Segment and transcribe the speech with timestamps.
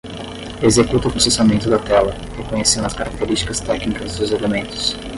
[0.63, 4.97] Executa o processamento da tela, reconhecendo as características técnicas dos elementos.